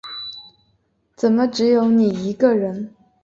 [1.15, 2.95] 怎么只有你一个人